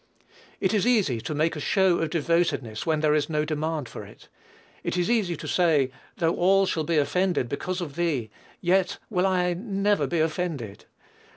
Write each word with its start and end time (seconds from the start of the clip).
It 0.59 0.73
is 0.73 0.87
easy 0.87 1.21
to 1.21 1.35
make 1.35 1.55
a 1.55 1.59
show 1.59 1.99
of 1.99 2.09
devotedness 2.09 2.87
when 2.87 3.01
there 3.01 3.13
is 3.13 3.29
no 3.29 3.45
demand 3.45 3.87
for 3.87 4.03
it. 4.03 4.29
It 4.83 4.97
is 4.97 5.11
easy 5.11 5.35
to 5.37 5.47
say, 5.47 5.91
"though 6.17 6.33
all 6.37 6.65
shall 6.65 6.83
be 6.85 6.97
offended 6.97 7.47
because 7.47 7.81
of 7.81 7.95
thee, 7.95 8.31
yet 8.61 8.97
will 9.11 9.27
I 9.27 9.53
never 9.53 10.07
be 10.07 10.19
offended 10.19 10.85